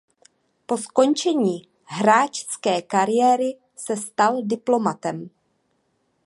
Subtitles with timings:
[0.65, 5.29] Po skončení hráčské kariéry se stal diplomatem.